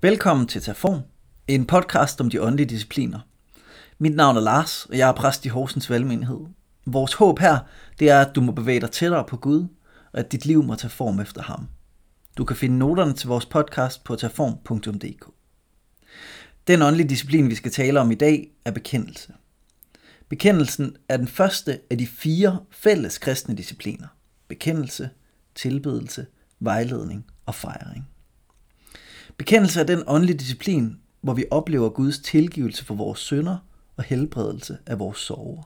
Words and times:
Velkommen 0.00 0.46
til 0.46 0.62
Tafon, 0.62 1.02
en 1.48 1.66
podcast 1.66 2.20
om 2.20 2.30
de 2.30 2.42
åndelige 2.42 2.66
discipliner. 2.66 3.20
Mit 3.98 4.14
navn 4.16 4.36
er 4.36 4.40
Lars, 4.40 4.84
og 4.84 4.98
jeg 4.98 5.08
er 5.08 5.12
præst 5.12 5.46
i 5.46 5.48
Horsens 5.48 5.90
Valgmenighed. 5.90 6.40
Vores 6.86 7.12
håb 7.12 7.38
her, 7.38 7.58
det 7.98 8.10
er, 8.10 8.20
at 8.20 8.34
du 8.34 8.40
må 8.40 8.52
bevæge 8.52 8.80
dig 8.80 8.90
tættere 8.90 9.24
på 9.24 9.36
Gud, 9.36 9.66
og 10.12 10.20
at 10.20 10.32
dit 10.32 10.46
liv 10.46 10.62
må 10.62 10.74
tage 10.74 10.90
form 10.90 11.20
efter 11.20 11.42
ham. 11.42 11.68
Du 12.36 12.44
kan 12.44 12.56
finde 12.56 12.78
noterne 12.78 13.12
til 13.12 13.28
vores 13.28 13.46
podcast 13.46 14.04
på 14.04 14.16
taform.dk. 14.16 15.30
Den 16.66 16.82
åndelige 16.82 17.08
disciplin, 17.08 17.50
vi 17.50 17.54
skal 17.54 17.72
tale 17.72 18.00
om 18.00 18.10
i 18.10 18.14
dag, 18.14 18.50
er 18.64 18.70
bekendelse. 18.70 19.32
Bekendelsen 20.28 20.96
er 21.08 21.16
den 21.16 21.28
første 21.28 21.80
af 21.90 21.98
de 21.98 22.06
fire 22.06 22.60
fælles 22.70 23.18
kristne 23.18 23.54
discipliner. 23.54 24.08
Bekendelse, 24.48 25.10
tilbedelse, 25.54 26.26
vejledning 26.60 27.26
og 27.46 27.54
fejring. 27.54 28.08
Bekendelse 29.38 29.80
er 29.80 29.84
den 29.84 30.02
åndelige 30.06 30.38
disciplin, 30.38 30.96
hvor 31.20 31.34
vi 31.34 31.44
oplever 31.50 31.88
Guds 31.88 32.18
tilgivelse 32.18 32.84
for 32.84 32.94
vores 32.94 33.18
synder 33.18 33.56
og 33.96 34.04
helbredelse 34.04 34.78
af 34.86 34.98
vores 34.98 35.18
sorger. 35.18 35.62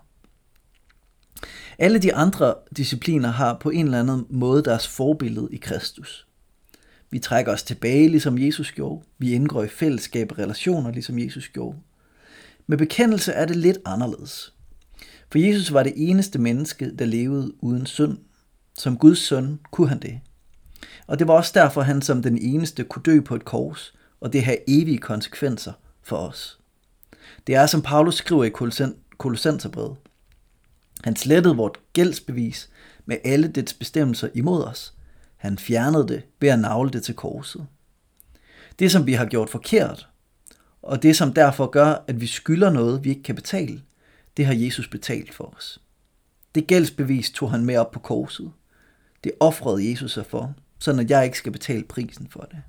Alle 1.78 1.98
de 1.98 2.14
andre 2.14 2.54
discipliner 2.76 3.28
har 3.28 3.58
på 3.60 3.70
en 3.70 3.84
eller 3.84 4.00
anden 4.00 4.26
måde 4.30 4.64
deres 4.64 4.88
forbillede 4.88 5.48
i 5.52 5.56
Kristus. 5.56 6.26
Vi 7.10 7.18
trækker 7.18 7.52
os 7.52 7.62
tilbage, 7.62 8.08
ligesom 8.08 8.38
Jesus 8.38 8.72
gjorde. 8.72 9.04
Vi 9.18 9.32
indgår 9.32 9.62
i 9.62 9.68
fællesskab 9.68 10.32
og 10.32 10.38
relationer, 10.38 10.90
ligesom 10.90 11.18
Jesus 11.18 11.48
gjorde. 11.48 11.78
Med 12.66 12.78
bekendelse 12.78 13.32
er 13.32 13.46
det 13.46 13.56
lidt 13.56 13.78
anderledes. 13.84 14.54
For 15.30 15.38
Jesus 15.38 15.72
var 15.72 15.82
det 15.82 15.92
eneste 15.96 16.38
menneske, 16.38 16.96
der 16.96 17.04
levede 17.04 17.52
uden 17.60 17.86
synd. 17.86 18.18
Som 18.78 18.98
Guds 18.98 19.18
søn 19.18 19.60
kunne 19.70 19.88
han 19.88 20.00
det. 20.00 20.20
Og 21.06 21.18
det 21.18 21.28
var 21.28 21.34
også 21.34 21.52
derfor, 21.54 21.82
han 21.82 22.02
som 22.02 22.22
den 22.22 22.38
eneste 22.38 22.84
kunne 22.84 23.02
dø 23.02 23.20
på 23.20 23.34
et 23.34 23.44
kors, 23.44 23.94
og 24.20 24.32
det 24.32 24.44
har 24.44 24.56
evige 24.68 24.98
konsekvenser 24.98 25.72
for 26.02 26.16
os. 26.16 26.58
Det 27.46 27.54
er, 27.54 27.66
som 27.66 27.82
Paulus 27.82 28.14
skriver 28.14 28.44
i 28.44 28.50
Kolossenserbrevet. 29.18 29.96
Han 31.04 31.16
slettede 31.16 31.56
vort 31.56 31.78
gældsbevis 31.92 32.70
med 33.06 33.16
alle 33.24 33.48
dets 33.48 33.74
bestemmelser 33.74 34.28
imod 34.34 34.64
os. 34.64 34.94
Han 35.36 35.58
fjernede 35.58 36.08
det 36.08 36.22
ved 36.40 36.48
at 36.48 36.58
navle 36.58 36.90
det 36.90 37.02
til 37.02 37.14
korset. 37.14 37.66
Det, 38.78 38.90
som 38.90 39.06
vi 39.06 39.12
har 39.12 39.26
gjort 39.26 39.50
forkert, 39.50 40.08
og 40.82 41.02
det, 41.02 41.16
som 41.16 41.32
derfor 41.32 41.66
gør, 41.66 42.04
at 42.06 42.20
vi 42.20 42.26
skylder 42.26 42.70
noget, 42.70 43.04
vi 43.04 43.10
ikke 43.10 43.22
kan 43.22 43.34
betale, 43.34 43.82
det 44.36 44.46
har 44.46 44.54
Jesus 44.54 44.88
betalt 44.88 45.34
for 45.34 45.54
os. 45.56 45.80
Det 46.54 46.66
gældsbevis 46.66 47.30
tog 47.30 47.50
han 47.50 47.64
med 47.64 47.76
op 47.76 47.90
på 47.90 47.98
korset. 47.98 48.52
Det 49.24 49.32
offrede 49.40 49.90
Jesus 49.90 50.12
sig 50.12 50.26
for, 50.26 50.54
sådan 50.82 51.00
at 51.00 51.10
jeg 51.10 51.24
ikke 51.24 51.38
skal 51.38 51.52
betale 51.52 51.84
prisen 51.84 52.28
for 52.30 52.40
det. 52.50 52.62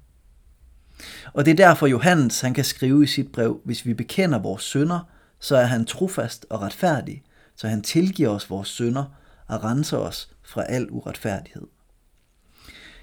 Og 1.34 1.46
det 1.46 1.52
er 1.52 1.56
derfor 1.56 1.88
Johannes 1.88 2.42
han 2.42 2.54
kan 2.54 2.64
skrive 2.64 3.04
i 3.04 3.08
sit 3.08 3.32
brev, 3.32 3.62
hvis 3.66 3.86
vi 3.86 3.94
bekender 3.94 4.40
vores 4.40 4.64
synder, 4.64 5.00
så 5.40 5.56
er 5.56 5.66
han 5.66 5.86
trofast 5.86 6.46
og 6.50 6.62
retfærdig, 6.62 7.24
så 7.56 7.68
han 7.68 7.82
tilgiver 7.82 8.30
os 8.30 8.50
vores 8.50 8.68
synder 8.68 9.06
og 9.48 9.64
renser 9.64 9.98
os 9.98 10.30
fra 10.44 10.64
al 10.64 10.88
uretfærdighed. 10.92 11.68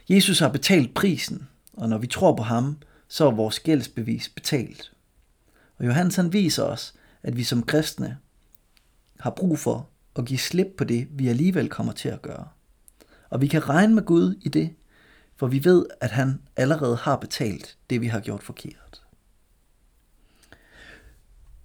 Jesus 0.08 0.38
har 0.38 0.48
betalt 0.48 0.94
prisen, 0.94 1.48
og 1.72 1.88
når 1.88 1.98
vi 1.98 2.06
tror 2.06 2.36
på 2.36 2.42
ham, 2.42 2.78
så 3.08 3.26
er 3.26 3.30
vores 3.30 3.60
gældsbevis 3.60 4.28
betalt. 4.28 4.92
Og 5.78 5.86
Johannes 5.86 6.16
han 6.16 6.32
viser 6.32 6.62
os, 6.62 6.94
at 7.22 7.36
vi 7.36 7.44
som 7.44 7.62
kristne 7.62 8.18
har 9.20 9.30
brug 9.30 9.58
for 9.58 9.88
at 10.16 10.24
give 10.24 10.38
slip 10.38 10.68
på 10.78 10.84
det, 10.84 11.08
vi 11.10 11.28
alligevel 11.28 11.68
kommer 11.68 11.92
til 11.92 12.08
at 12.08 12.22
gøre. 12.22 12.48
Og 13.30 13.40
vi 13.40 13.46
kan 13.46 13.68
regne 13.68 13.94
med 13.94 14.02
Gud 14.02 14.34
i 14.42 14.48
det, 14.48 14.74
for 15.40 15.46
vi 15.46 15.64
ved, 15.64 15.86
at 16.00 16.10
han 16.10 16.40
allerede 16.56 16.96
har 16.96 17.16
betalt 17.16 17.76
det, 17.90 18.00
vi 18.00 18.06
har 18.06 18.20
gjort 18.20 18.42
forkert. 18.42 19.02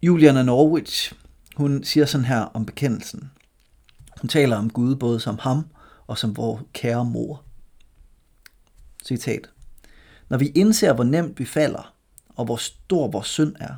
Juliana 0.01 0.43
Norwich, 0.43 1.13
hun 1.55 1.83
siger 1.83 2.05
sådan 2.05 2.25
her 2.25 2.39
om 2.39 2.65
bekendelsen. 2.65 3.31
Hun 4.21 4.27
taler 4.27 4.57
om 4.57 4.69
Gud 4.69 4.95
både 4.95 5.19
som 5.19 5.37
ham 5.39 5.65
og 6.07 6.17
som 6.17 6.37
vores 6.37 6.61
kære 6.73 7.05
mor. 7.05 7.43
Citat. 9.05 9.49
Når 10.29 10.37
vi 10.37 10.47
indser, 10.47 10.93
hvor 10.93 11.03
nemt 11.03 11.39
vi 11.39 11.45
falder, 11.45 11.93
og 12.29 12.45
hvor 12.45 12.57
stor 12.57 13.07
vores 13.11 13.27
synd 13.27 13.55
er, 13.59 13.75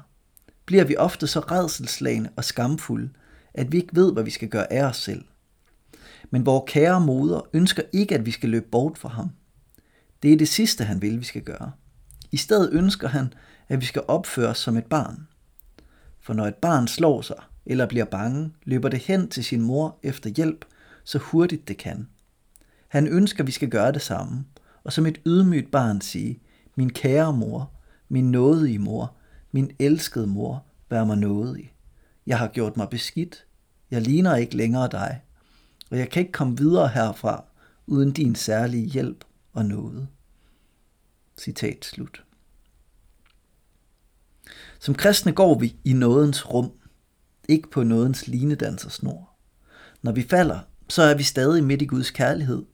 bliver 0.66 0.84
vi 0.84 0.96
ofte 0.96 1.28
så 1.28 1.40
redselslagende 1.40 2.30
og 2.36 2.44
skamfulde, 2.44 3.10
at 3.54 3.72
vi 3.72 3.78
ikke 3.78 3.96
ved, 3.96 4.14
hvad 4.14 4.24
vi 4.24 4.32
skal 4.32 4.50
gøre 4.50 4.74
af 4.74 4.84
os 4.84 4.98
selv. 4.98 5.26
Men 6.30 6.46
vores 6.46 6.72
kære 6.72 7.02
moder 7.02 7.42
ønsker 7.54 7.84
ikke, 7.94 8.16
at 8.16 8.26
vi 8.26 8.32
skal 8.32 8.50
løbe 8.50 8.68
bort 8.72 8.98
fra 8.98 9.10
ham. 9.10 9.30
Det 10.28 10.34
er 10.34 10.38
det 10.38 10.48
sidste, 10.48 10.84
han 10.84 11.02
vil, 11.02 11.20
vi 11.20 11.26
skal 11.26 11.42
gøre. 11.42 11.72
I 12.32 12.38
stedet 12.38 12.70
ønsker 12.74 13.08
han, 13.08 13.34
at 13.68 13.82
vi 13.82 13.86
skal 13.86 14.04
opføre 14.08 14.50
os 14.50 14.58
som 14.58 14.78
et 14.78 14.86
barn. 14.86 15.28
For 16.20 16.34
når 16.34 16.46
et 16.46 16.56
barn 16.56 16.88
slår 16.88 17.22
sig 17.22 17.44
eller 17.66 17.86
bliver 17.86 18.06
bange, 18.06 18.52
løber 18.64 18.90
det 18.90 19.00
hen 19.00 19.30
til 19.30 19.44
sin 19.44 19.62
mor 19.62 20.00
efter 20.04 20.30
hjælp, 20.30 20.66
så 21.04 21.18
hurtigt 21.18 21.68
det 21.68 21.78
kan. 21.78 22.08
Han 22.88 23.08
ønsker, 23.08 23.44
at 23.44 23.48
vi 23.48 23.52
skal 23.52 23.70
gøre 23.70 23.92
det 23.92 24.02
samme, 24.02 24.46
og 24.84 24.94
som 24.94 25.06
et 25.06 25.22
ydmygt 25.26 25.72
barn 25.72 26.02
sige, 26.02 26.40
min 26.76 26.90
kære 26.90 27.34
mor, 27.34 27.72
min 28.10 28.32
nådige 28.32 28.80
mor, 28.80 29.16
min 29.52 29.72
elskede 29.80 30.28
mor, 30.28 30.66
vær 30.90 31.04
mig 31.04 31.18
nådig. 31.18 31.74
Jeg 32.26 32.38
har 32.40 32.48
gjort 32.48 32.78
mig 32.78 32.90
beskidt. 32.90 33.46
Jeg 33.92 34.02
ligner 34.02 34.36
ikke 34.36 34.58
længere 34.58 34.90
dig, 34.92 35.22
og 35.92 35.98
jeg 35.98 36.10
kan 36.10 36.20
ikke 36.20 36.32
komme 36.32 36.58
videre 36.58 36.88
herfra 36.88 37.44
uden 37.86 38.12
din 38.12 38.36
særlige 38.36 38.86
hjælp 38.86 39.24
og 39.54 39.66
nåde. 39.66 40.08
Citat 41.38 41.86
slut. 41.86 42.24
Som 44.80 44.96
kristne 44.96 45.32
går 45.32 45.60
vi 45.60 45.76
i 45.84 45.94
nådens 45.94 46.54
rum, 46.54 46.72
ikke 47.50 47.70
på 47.70 47.84
nådens 47.84 48.28
linedansersnor. 48.28 49.30
Når 50.02 50.12
vi 50.12 50.24
falder, 50.24 50.60
så 50.90 51.02
er 51.02 51.16
vi 51.16 51.24
stadig 51.24 51.64
midt 51.64 51.82
i 51.82 51.86
Guds 51.86 52.12
kærlighed. 52.12 52.66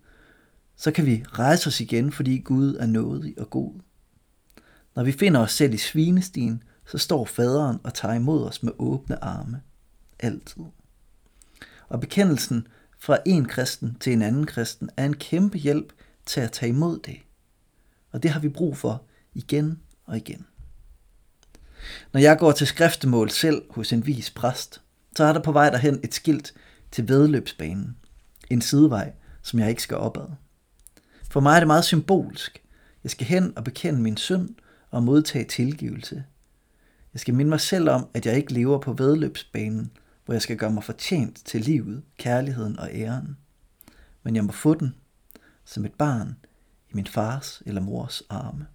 Så 0.75 0.91
kan 0.91 1.05
vi 1.05 1.25
rejse 1.27 1.67
os 1.67 1.81
igen, 1.81 2.11
fordi 2.11 2.37
Gud 2.37 2.75
er 2.75 2.85
nådig 2.85 3.39
og 3.39 3.49
god. 3.49 3.73
Når 4.95 5.03
vi 5.03 5.11
finder 5.11 5.39
os 5.39 5.51
selv 5.51 5.73
i 5.73 5.77
svinestien, 5.77 6.63
så 6.85 6.97
står 6.97 7.25
faderen 7.25 7.79
og 7.83 7.93
tager 7.93 8.13
imod 8.13 8.43
os 8.43 8.63
med 8.63 8.71
åbne 8.79 9.23
arme. 9.23 9.61
Altid. 10.19 10.63
Og 11.89 11.99
bekendelsen 11.99 12.67
fra 12.99 13.17
en 13.25 13.45
kristen 13.45 13.97
til 13.99 14.13
en 14.13 14.21
anden 14.21 14.45
kristen 14.45 14.89
er 14.97 15.05
en 15.05 15.15
kæmpe 15.15 15.57
hjælp 15.57 15.93
til 16.25 16.41
at 16.41 16.51
tage 16.51 16.69
imod 16.69 16.99
det. 16.99 17.19
Og 18.13 18.23
det 18.23 18.31
har 18.31 18.39
vi 18.39 18.49
brug 18.49 18.77
for 18.77 19.03
igen 19.33 19.79
og 20.05 20.17
igen. 20.17 20.45
Når 22.13 22.19
jeg 22.19 22.37
går 22.39 22.51
til 22.51 22.67
skriftemål 22.67 23.29
selv 23.29 23.61
hos 23.69 23.93
en 23.93 24.05
vis 24.05 24.31
præst, 24.31 24.81
så 25.15 25.23
er 25.23 25.33
der 25.33 25.41
på 25.41 25.51
vej 25.51 25.69
derhen 25.69 25.99
et 26.03 26.13
skilt 26.13 26.53
til 26.91 27.07
vedløbsbanen. 27.07 27.97
En 28.49 28.61
sidevej, 28.61 29.13
som 29.41 29.59
jeg 29.59 29.69
ikke 29.69 29.81
skal 29.81 29.97
opad. 29.97 30.27
For 31.29 31.39
mig 31.39 31.55
er 31.55 31.59
det 31.59 31.67
meget 31.67 31.85
symbolsk. 31.85 32.63
Jeg 33.03 33.11
skal 33.11 33.27
hen 33.27 33.57
og 33.57 33.63
bekende 33.63 34.01
min 34.01 34.17
synd 34.17 34.49
og 34.91 35.03
modtage 35.03 35.45
tilgivelse. 35.45 36.23
Jeg 37.13 37.19
skal 37.19 37.33
minde 37.33 37.49
mig 37.49 37.61
selv 37.61 37.89
om, 37.89 38.07
at 38.13 38.25
jeg 38.25 38.35
ikke 38.35 38.53
lever 38.53 38.79
på 38.79 38.93
vedløbsbanen, 38.93 39.91
hvor 40.25 40.33
jeg 40.33 40.41
skal 40.41 40.57
gøre 40.57 40.71
mig 40.71 40.83
fortjent 40.83 41.45
til 41.45 41.61
livet, 41.61 42.03
kærligheden 42.17 42.79
og 42.79 42.89
æren. 42.93 43.37
Men 44.23 44.35
jeg 44.35 44.43
må 44.43 44.51
få 44.51 44.73
den 44.73 44.95
som 45.65 45.85
et 45.85 45.93
barn 45.93 46.35
i 46.93 46.95
min 46.95 47.07
fars 47.07 47.61
eller 47.65 47.81
mors 47.81 48.23
arme. 48.29 48.65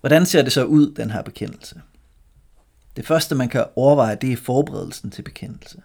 Hvordan 0.00 0.26
ser 0.26 0.42
det 0.42 0.52
så 0.52 0.64
ud, 0.64 0.94
den 0.94 1.10
her 1.10 1.22
bekendelse? 1.22 1.82
Det 2.96 3.06
første, 3.06 3.34
man 3.34 3.48
kan 3.48 3.64
overveje, 3.76 4.16
det 4.16 4.32
er 4.32 4.36
forberedelsen 4.36 5.10
til 5.10 5.22
bekendelse. 5.22 5.82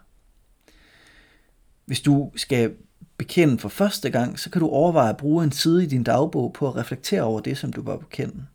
Hvis 1.85 2.01
du 2.01 2.31
skal 2.35 2.75
bekende 3.17 3.59
for 3.59 3.69
første 3.69 4.09
gang, 4.09 4.39
så 4.39 4.49
kan 4.49 4.59
du 4.59 4.67
overveje 4.67 5.09
at 5.09 5.17
bruge 5.17 5.43
en 5.43 5.51
side 5.51 5.83
i 5.83 5.87
din 5.87 6.03
dagbog 6.03 6.53
på 6.53 6.67
at 6.67 6.75
reflektere 6.75 7.21
over 7.21 7.39
det, 7.39 7.57
som 7.57 7.73
du 7.73 7.81
var 7.81 7.97
bekende. 7.97 8.45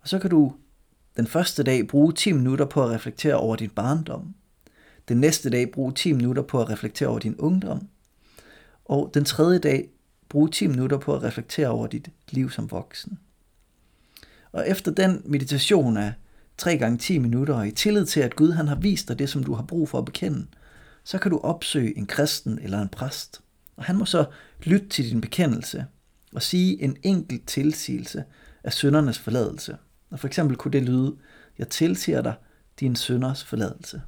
Og 0.00 0.08
så 0.08 0.18
kan 0.18 0.30
du 0.30 0.54
den 1.16 1.26
første 1.26 1.62
dag 1.62 1.88
bruge 1.88 2.12
10 2.12 2.32
minutter 2.32 2.64
på 2.64 2.84
at 2.84 2.90
reflektere 2.90 3.34
over 3.34 3.56
din 3.56 3.70
barndom. 3.70 4.34
Den 5.08 5.16
næste 5.16 5.50
dag 5.50 5.72
bruge 5.72 5.92
10 5.92 6.12
minutter 6.12 6.42
på 6.42 6.60
at 6.60 6.70
reflektere 6.70 7.08
over 7.08 7.18
din 7.18 7.36
ungdom. 7.36 7.88
Og 8.88 9.10
den 9.14 9.24
tredje 9.24 9.58
dag 9.58 9.88
bruge 10.28 10.48
10 10.48 10.66
minutter 10.66 10.98
på 10.98 11.14
at 11.14 11.22
reflektere 11.22 11.68
over 11.68 11.86
dit 11.86 12.08
liv 12.30 12.50
som 12.50 12.70
voksen. 12.70 13.18
Og 14.52 14.68
efter 14.68 14.90
den 14.90 15.22
meditation 15.24 15.96
af 15.96 16.12
3 16.58 16.78
gange 16.78 16.98
10 16.98 17.18
minutter, 17.18 17.54
og 17.54 17.68
i 17.68 17.70
tillid 17.70 18.06
til, 18.06 18.20
at 18.20 18.36
Gud 18.36 18.52
han 18.52 18.68
har 18.68 18.76
vist 18.76 19.08
dig 19.08 19.18
det, 19.18 19.28
som 19.28 19.44
du 19.44 19.54
har 19.54 19.62
brug 19.62 19.88
for 19.88 19.98
at 19.98 20.04
bekende, 20.04 20.46
så 21.04 21.18
kan 21.18 21.30
du 21.30 21.38
opsøge 21.38 21.98
en 21.98 22.06
kristen 22.06 22.58
eller 22.58 22.82
en 22.82 22.88
præst. 22.88 23.40
Og 23.76 23.84
han 23.84 23.96
må 23.96 24.04
så 24.04 24.24
lytte 24.62 24.88
til 24.88 25.10
din 25.10 25.20
bekendelse 25.20 25.86
og 26.34 26.42
sige 26.42 26.82
en 26.82 26.96
enkelt 27.02 27.46
tilsigelse 27.46 28.24
af 28.64 28.72
søndernes 28.72 29.18
forladelse. 29.18 29.76
Og 30.10 30.20
for 30.20 30.26
eksempel 30.26 30.56
kunne 30.56 30.72
det 30.72 30.82
lyde, 30.82 31.16
jeg 31.58 31.68
tilsiger 31.68 32.22
dig 32.22 32.34
din 32.80 32.96
sønders 32.96 33.44
forladelse. 33.44 34.02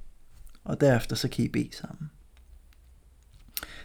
Og 0.64 0.80
derefter 0.80 1.16
så 1.16 1.28
kan 1.28 1.44
I 1.44 1.48
bede 1.48 1.76
sammen. 1.76 2.10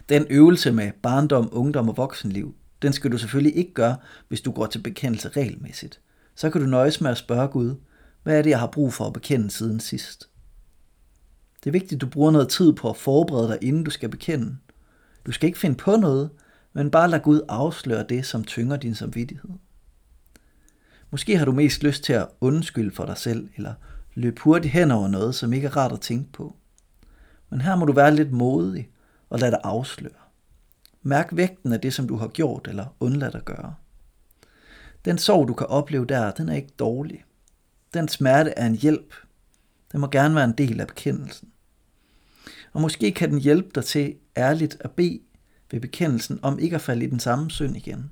Den 0.10 0.26
øvelse 0.30 0.72
med 0.72 0.92
barndom, 1.04 1.50
ungdom 1.52 1.90
og 1.90 1.98
voksenliv, 1.98 2.56
Den 2.82 2.94
skal 2.94 3.12
du 3.12 3.18
selvfølgelig 3.18 3.58
ikke 3.58 3.74
gøre, 3.74 3.98
hvis 4.28 4.42
du 4.42 4.52
går 4.52 4.66
til 4.66 4.80
bekendelse 4.80 5.30
regelmæssigt. 5.30 6.00
Så 6.36 6.50
kan 6.50 6.62
du 6.62 6.68
nøjes 6.68 7.02
med 7.02 7.12
at 7.12 7.18
spørge 7.18 7.48
Gud, 7.48 7.76
hvad 8.24 8.38
er 8.38 8.42
det, 8.42 8.50
jeg 8.50 8.60
har 8.60 8.68
brug 8.68 8.94
for 8.94 9.06
at 9.08 9.14
bekende 9.14 9.52
siden 9.52 9.80
sidst? 9.80 10.30
Det 11.64 11.70
er 11.70 11.72
vigtigt, 11.72 11.94
at 11.94 12.02
du 12.02 12.08
bruger 12.08 12.32
noget 12.32 12.50
tid 12.50 12.74
på 12.74 12.90
at 12.90 12.98
forberede 12.98 13.48
dig, 13.48 13.58
inden 13.62 13.84
du 13.84 13.92
skal 13.92 14.10
bekende. 14.10 14.58
Du 15.26 15.32
skal 15.32 15.48
ikke 15.48 15.60
finde 15.60 15.76
på 15.76 15.96
noget, 15.96 16.30
men 16.74 16.92
bare 16.92 17.10
lad 17.10 17.20
Gud 17.20 17.42
afsløre 17.50 18.06
det, 18.10 18.26
som 18.26 18.44
tynger 18.44 18.78
din 18.78 18.96
samvittighed. 18.96 19.50
Måske 21.12 21.38
har 21.38 21.46
du 21.46 21.52
mest 21.52 21.84
lyst 21.84 22.04
til 22.04 22.14
at 22.14 22.28
undskylde 22.42 22.96
for 22.96 23.06
dig 23.06 23.18
selv, 23.18 23.50
eller 23.56 23.74
løbe 24.14 24.42
hurtigt 24.42 24.74
hen 24.74 24.92
over 24.92 25.08
noget, 25.08 25.36
som 25.36 25.54
ikke 25.54 25.68
er 25.68 25.78
rart 25.78 25.92
at 25.92 26.02
tænke 26.02 26.32
på. 26.32 26.56
Men 27.50 27.62
her 27.62 27.76
må 27.76 27.86
du 27.86 27.94
være 27.94 28.16
lidt 28.16 28.32
modig 28.32 28.90
og 29.30 29.40
lad 29.40 29.52
dig 29.52 29.60
afsløre. 29.64 30.12
Mærk 31.02 31.30
vægten 31.32 31.74
af 31.74 31.82
det, 31.82 31.94
som 31.94 32.08
du 32.08 32.16
har 32.16 32.28
gjort 32.28 32.68
eller 32.68 32.96
undladt 33.00 33.36
at 33.36 33.46
gøre. 33.46 33.76
Den 35.06 35.18
sorg, 35.18 35.48
du 35.48 35.54
kan 35.54 35.68
opleve 35.68 36.06
der, 36.06 36.32
den 36.32 36.50
er 36.50 36.56
ikke 36.56 36.74
dårlig. 36.80 37.26
Den 37.94 38.08
smerte 38.08 38.50
er 38.50 38.66
en 38.66 38.76
hjælp. 38.76 39.14
Den 39.92 40.00
må 40.00 40.08
gerne 40.08 40.36
være 40.36 40.44
en 40.44 40.58
del 40.58 40.82
af 40.82 40.88
bekendelsen. 40.88 41.50
Og 42.74 42.82
måske 42.82 43.12
kan 43.12 43.32
den 43.32 43.40
hjælpe 43.40 43.70
dig 43.76 43.86
til 43.86 44.16
ærligt 44.38 44.78
at 44.80 44.92
bede 44.92 45.20
ved 45.72 45.82
bekendelsen 45.82 46.40
om 46.42 46.60
ikke 46.60 46.76
at 46.76 46.82
falde 46.82 47.06
i 47.06 47.10
den 47.10 47.20
samme 47.20 47.52
synd 47.52 47.78
igen. 47.78 48.12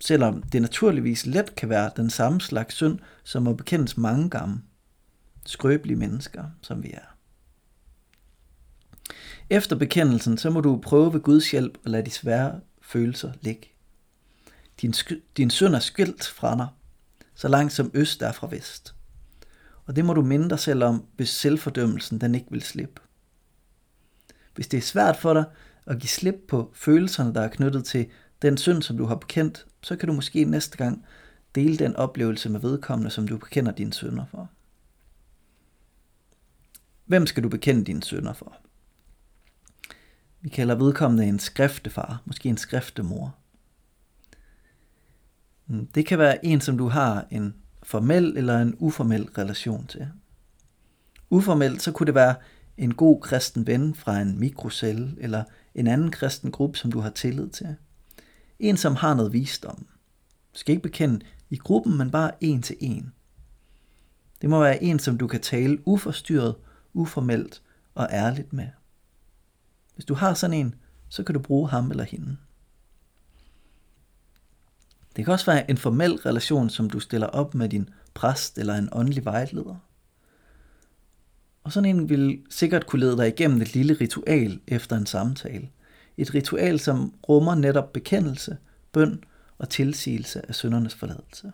Selvom 0.00 0.42
det 0.42 0.62
naturligvis 0.62 1.26
let 1.26 1.54
kan 1.54 1.68
være 1.68 1.90
den 1.96 2.10
samme 2.10 2.40
slags 2.40 2.74
synd, 2.74 2.98
som 3.24 3.42
må 3.42 3.52
bekendes 3.52 3.96
mange 3.96 4.30
gange. 4.30 4.60
Skrøbelige 5.46 5.96
mennesker, 5.96 6.44
som 6.62 6.82
vi 6.82 6.90
er. 6.92 7.14
Efter 9.50 9.76
bekendelsen, 9.76 10.38
så 10.38 10.50
må 10.50 10.60
du 10.60 10.80
prøve 10.82 11.12
ved 11.12 11.20
Guds 11.20 11.50
hjælp 11.50 11.78
at 11.84 11.90
lade 11.90 12.06
de 12.06 12.10
svære 12.10 12.60
følelser 12.82 13.32
ligge. 13.40 13.68
Din, 14.80 14.94
din 15.36 15.50
synd 15.50 15.74
er 15.74 15.78
skilt 15.78 16.26
fra 16.26 16.56
dig, 16.56 16.68
så 17.34 17.48
langt 17.48 17.72
som 17.72 17.90
øst 17.94 18.22
er 18.22 18.32
fra 18.32 18.48
vest. 18.50 18.94
Og 19.86 19.96
det 19.96 20.04
må 20.04 20.14
du 20.14 20.22
minde 20.22 20.50
dig 20.50 20.58
selv 20.58 20.84
om, 20.84 21.04
hvis 21.16 21.28
selvfordømmelsen 21.28 22.20
den 22.20 22.34
ikke 22.34 22.50
vil 22.50 22.62
slippe. 22.62 23.00
Hvis 24.54 24.68
det 24.68 24.78
er 24.78 24.82
svært 24.82 25.16
for 25.16 25.34
dig 25.34 25.44
at 25.86 25.98
give 25.98 26.08
slip 26.08 26.34
på 26.48 26.72
følelserne, 26.74 27.34
der 27.34 27.40
er 27.40 27.48
knyttet 27.48 27.84
til 27.84 28.06
den 28.42 28.56
synd, 28.56 28.82
som 28.82 28.96
du 28.96 29.04
har 29.04 29.14
bekendt, 29.14 29.66
så 29.82 29.96
kan 29.96 30.08
du 30.08 30.12
måske 30.12 30.44
næste 30.44 30.76
gang 30.76 31.06
dele 31.54 31.76
den 31.76 31.96
oplevelse 31.96 32.48
med 32.48 32.60
vedkommende, 32.60 33.10
som 33.10 33.28
du 33.28 33.36
bekender 33.36 33.72
dine 33.72 33.92
synder 33.92 34.24
for. 34.30 34.50
Hvem 37.06 37.26
skal 37.26 37.42
du 37.42 37.48
bekende 37.48 37.84
dine 37.84 38.02
synder 38.02 38.32
for? 38.32 38.56
Vi 40.40 40.48
kalder 40.48 40.74
vedkommende 40.74 41.26
en 41.26 41.38
skriftefar, 41.38 42.22
måske 42.24 42.48
en 42.48 42.56
skriftemor. 42.56 43.34
Mm, 45.66 45.86
det 45.86 46.06
kan 46.06 46.18
være 46.18 46.44
en, 46.44 46.60
som 46.60 46.78
du 46.78 46.88
har 46.88 47.26
en 47.30 47.54
formel 47.82 48.36
eller 48.36 48.58
en 48.58 48.74
uformel 48.78 49.24
relation 49.24 49.86
til. 49.86 50.08
Uformelt 51.30 51.82
så 51.82 51.92
kunne 51.92 52.06
det 52.06 52.14
være 52.14 52.34
en 52.76 52.94
god 52.94 53.20
kristen 53.20 53.66
ven 53.66 53.94
fra 53.94 54.20
en 54.20 54.40
mikrocelle 54.40 55.16
eller 55.18 55.44
en 55.74 55.86
anden 55.86 56.10
kristen 56.10 56.50
gruppe, 56.50 56.78
som 56.78 56.92
du 56.92 57.00
har 57.00 57.10
tillid 57.10 57.48
til. 57.48 57.76
En, 58.58 58.76
som 58.76 58.96
har 58.96 59.14
noget 59.14 59.32
visdom. 59.32 59.86
Du 60.54 60.58
skal 60.58 60.72
ikke 60.72 60.82
bekende 60.82 61.20
i 61.50 61.56
gruppen, 61.56 61.98
men 61.98 62.10
bare 62.10 62.30
en 62.40 62.62
til 62.62 62.76
en. 62.80 63.12
Det 64.40 64.50
må 64.50 64.60
være 64.60 64.82
en, 64.82 64.98
som 64.98 65.18
du 65.18 65.26
kan 65.26 65.40
tale 65.40 65.78
uforstyrret, 65.88 66.54
uformelt 66.92 67.62
og 67.94 68.08
ærligt 68.12 68.52
med. 68.52 68.68
Hvis 69.98 70.04
du 70.04 70.14
har 70.14 70.34
sådan 70.34 70.56
en, 70.56 70.74
så 71.08 71.22
kan 71.22 71.32
du 71.32 71.40
bruge 71.40 71.68
ham 71.68 71.90
eller 71.90 72.04
hende. 72.04 72.36
Det 75.16 75.24
kan 75.24 75.32
også 75.32 75.46
være 75.46 75.70
en 75.70 75.78
formel 75.78 76.12
relation, 76.12 76.70
som 76.70 76.90
du 76.90 77.00
stiller 77.00 77.26
op 77.26 77.54
med 77.54 77.68
din 77.68 77.88
præst 78.14 78.58
eller 78.58 78.74
en 78.74 78.88
åndelig 78.92 79.24
vejleder. 79.24 79.76
Og 81.64 81.72
sådan 81.72 81.96
en 81.96 82.08
vil 82.08 82.42
sikkert 82.50 82.86
kunne 82.86 83.00
lede 83.00 83.16
dig 83.16 83.28
igennem 83.28 83.60
et 83.62 83.74
lille 83.74 83.94
ritual 83.94 84.60
efter 84.66 84.96
en 84.96 85.06
samtale. 85.06 85.68
Et 86.16 86.34
ritual, 86.34 86.80
som 86.80 87.14
rummer 87.28 87.54
netop 87.54 87.92
bekendelse, 87.92 88.56
bøn 88.92 89.24
og 89.58 89.68
tilsigelse 89.68 90.48
af 90.48 90.54
syndernes 90.54 90.94
forladelse. 90.94 91.52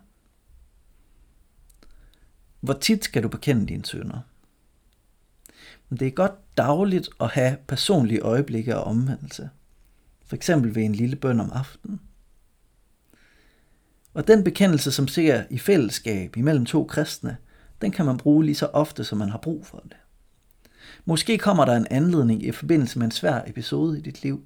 Hvor 2.61 2.75
tit 2.75 3.05
skal 3.05 3.23
du 3.23 3.29
bekende 3.29 3.67
dine 3.67 3.85
synder? 3.85 4.21
Men 5.95 5.99
det 5.99 6.07
er 6.07 6.13
godt 6.13 6.57
dagligt 6.57 7.09
at 7.21 7.29
have 7.29 7.57
personlige 7.69 8.21
øjeblikke 8.21 8.75
af 8.75 8.91
omvendelse. 8.91 9.51
For 10.27 10.37
eksempel 10.37 10.75
ved 10.75 10.83
en 10.83 10.95
lille 10.95 11.17
bøn 11.17 11.41
om 11.41 11.51
aftenen. 11.53 12.01
Og 14.15 14.27
den 14.27 14.45
bekendelse, 14.45 14.93
som 14.93 15.09
ser 15.09 15.45
i 15.51 15.59
fællesskab 15.59 16.37
imellem 16.37 16.67
to 16.67 16.85
kristne, 16.85 17.37
den 17.83 17.91
kan 17.91 18.05
man 18.05 18.17
bruge 18.17 18.45
lige 18.45 18.55
så 18.55 18.67
ofte, 18.67 19.05
som 19.05 19.19
man 19.19 19.29
har 19.29 19.39
brug 19.39 19.67
for 19.67 19.79
det. 19.79 19.97
Måske 21.05 21.39
kommer 21.39 21.65
der 21.65 21.77
en 21.77 21.87
anledning 21.91 22.43
i 22.43 22.53
forbindelse 22.53 22.99
med 22.99 23.07
en 23.07 23.13
svær 23.13 23.43
episode 23.47 23.99
i 23.99 24.03
dit 24.03 24.23
liv. 24.23 24.45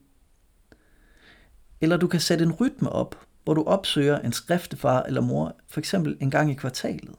Eller 1.81 1.97
du 1.97 2.07
kan 2.07 2.21
sætte 2.21 2.45
en 2.45 2.53
rytme 2.53 2.89
op, 2.89 3.27
hvor 3.45 3.55
du 3.55 3.65
opsøger 3.65 4.19
en 4.19 4.33
skriftefar 4.33 5.03
eller 5.03 5.21
mor, 5.21 5.57
for 5.69 5.81
eksempel 5.81 6.17
en 6.21 6.31
gang 6.31 6.51
i 6.51 6.55
kvartalet. 6.55 7.15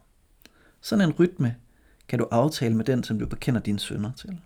Sådan 0.82 1.10
en 1.10 1.16
rytme 1.20 1.56
kan 2.10 2.20
du 2.20 2.28
aftale 2.32 2.76
med 2.76 2.86
den, 2.86 3.04
som 3.04 3.20
du 3.20 3.26
bekender 3.26 3.62
dine 3.62 3.80
sønder 3.80 4.12
til. 4.12 4.40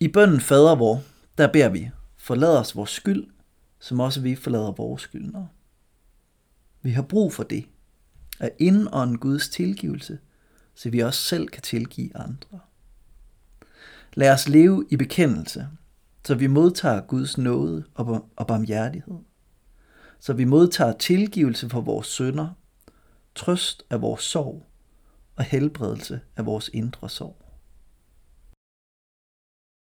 I 0.00 0.08
bønden 0.08 0.40
Fader 0.40 0.74
vor, 0.74 1.02
der 1.38 1.52
beder 1.52 1.68
vi, 1.68 1.90
forlad 2.16 2.58
os 2.58 2.76
vores 2.76 2.90
skyld, 2.90 3.26
som 3.80 4.00
også 4.00 4.20
vi 4.20 4.34
forlader 4.34 4.72
vores 4.72 5.02
skyldnere. 5.02 5.48
Vi 6.82 6.90
har 6.90 7.02
brug 7.02 7.32
for 7.32 7.42
det, 7.42 7.68
at 8.40 8.50
indånde 8.58 9.18
Guds 9.18 9.48
tilgivelse, 9.48 10.18
så 10.74 10.90
vi 10.90 11.00
også 11.00 11.20
selv 11.20 11.48
kan 11.48 11.62
tilgive 11.62 12.16
andre. 12.16 12.60
Lad 14.14 14.32
os 14.32 14.48
leve 14.48 14.86
i 14.90 14.96
bekendelse, 14.96 15.68
så 16.24 16.34
vi 16.34 16.46
modtager 16.46 17.00
Guds 17.00 17.38
nåde 17.38 17.84
og 18.36 18.46
barmhjertighed. 18.48 19.18
Så 20.20 20.32
vi 20.32 20.44
modtager 20.44 20.92
tilgivelse 20.92 21.70
for 21.70 21.80
vores 21.80 22.06
synder, 22.06 22.48
trøst 23.34 23.82
af 23.90 24.00
vores 24.00 24.22
sorg 24.22 24.71
og 25.36 25.44
helbredelse 25.44 26.20
af 26.36 26.46
vores 26.46 26.70
indre 26.72 27.08
sorg. 27.08 27.41